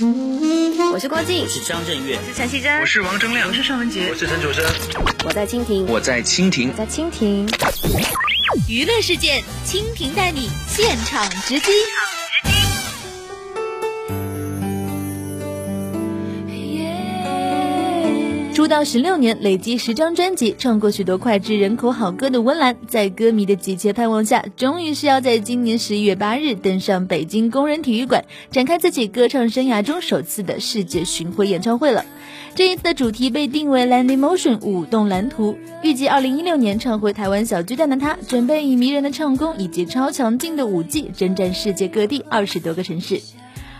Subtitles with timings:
[0.00, 4.64] 我是郭靖，我是张震岳，我是陈绮贞，我是王铮亮，我是尚雯婕，我是陈楚生。
[5.24, 7.48] 我在蜻蜓，我在蜻蜓，我在蜻蜓。
[8.68, 11.72] 娱乐事件，蜻蜓带你现场直击。
[18.58, 32.04] 出道十六年，累积十张专辑，唱过许多脍炙人口好歌的温岚，在歌迷的急切盼望下，终于是要在今年十一月八日登上北京工人体育馆，展开自己歌唱生涯中首次的世界巡回演唱会了。
[32.56, 43.20] 这一次的主题被定为《Land Motion》舞动蓝图，预计二零一六年唱回台湾小巨蛋的他，准备以迷人的唱功以及超强劲的舞技，征战世界各地二十多个城市。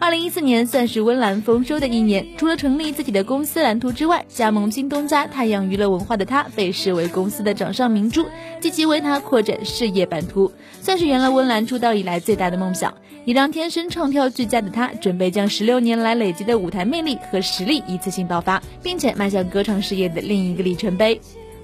[0.00, 8.26] 二零一四年算是温岚丰收的一年，除了成立自己的公司蓝图之外，加盟京东家太阳娱乐文化的他，被视为公司的掌上明珠，
[8.60, 10.50] 积极为他扩展事业版图，
[10.80, 12.94] 算是圆了温岚出道以来最大的梦想，
[13.26, 21.20] 也让天生唱跳俱佳的他，准备将十六年来累积的舞台魅力和实力一次性爆发，并且迈向歌唱事业的另一个里程碑。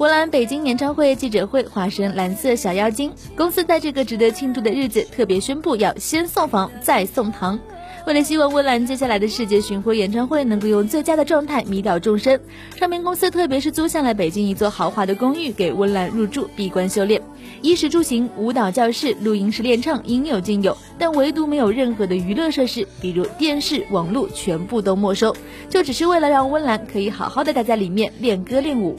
[0.00, 7.60] 温岚北京演唱会记者会化身蓝色小妖精，公司在这个值得庆祝的日子，特别宣布要先送房再送糖。
[8.06, 12.40] 为了希望温岚接下来的世界巡回演唱会能够用最佳的状态迷倒众生，
[12.76, 17.20] 唱片公司特别是租下了北京一座豪华的公寓给温岚入住闭关修炼，
[17.60, 25.36] 衣食住行、舞蹈教室、录音室练唱应有尽有，但唯独没有任何的娱乐设施，比如电视、网络全部都没收，
[25.68, 28.98] 就只是为了让温岚可以好好的待在里面练歌练舞。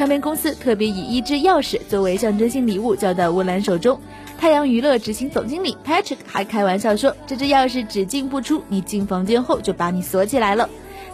[0.00, 4.00] 唱片公司特别以一只钥匙作为象征性礼物交到温岚手中。
[4.38, 10.70] 太阳娱乐执行总经理 Patrick 还开玩笑说：“这只钥匙只进不出，你进房间后就把你锁起来了。”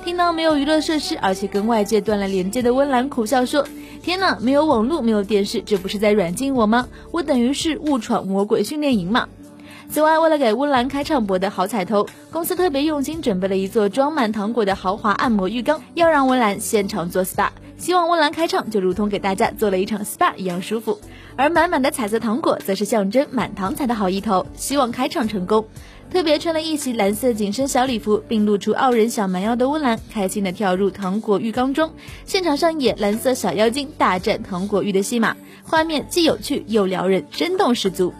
[0.06, 3.66] 听到没有娱乐设施，而且跟外界断了连接的温岚苦笑说
[4.04, 6.86] ：“天哪，没有网络，没有电视，这不是在软禁我吗？
[7.10, 9.26] 我等于是误闯魔鬼训练营嘛！”
[9.90, 17.48] 此外，为了给温岚开唱博得好彩头，公司特别用心准备了一座装满糖果的豪华按摩浴缸，要让温岚现场做 SPA。
[17.78, 20.98] 希望温岚开唱就如同给大家做了一场 SPA 一样舒服，
[21.36, 25.66] 而满满的彩色糖果则是象征满堂彩的好意头，希望开唱成功。
[26.10, 31.90] 特别穿了一袭蓝色紧身小礼服，并露出傲人小蛮腰的温岚，开心的跳入糖果浴缸中，
[32.24, 38.14] 现场上演蓝色小妖精大战糖果浴的戏码，画面既有趣又撩人，生动十足。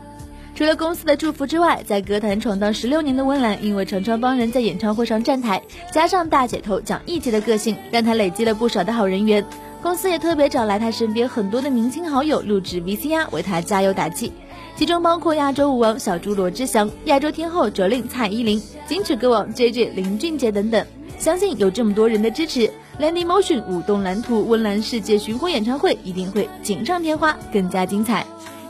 [0.56, 5.60] 除了公司的祝福之外，在歌坛闯荡十六年的温岚，因为常常帮人在演唱会上站台，
[5.92, 9.44] 加上大姐头讲义气的个性，让她累积了不少的好人缘。
[9.82, 14.32] 公司也特别找来她身边很多的明星好友录制 VCR 为她加油打气，
[14.76, 20.86] 其中包括亚洲舞王小猪罗志祥、亚洲天后 Jolin 蔡依林、金曲歌王 JJ 林俊杰等等。
[21.18, 22.60] 相信有这么多人的支持，
[22.98, 28.24] 《Land Emotion》舞动蓝图温岚世界巡回演唱会一定会锦上添花，更加精彩。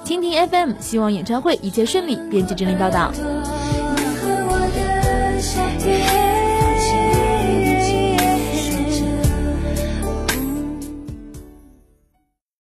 [0.07, 2.15] 蜻蜓 FM 希望演唱会一切顺利。
[2.31, 3.11] 编辑整理报道。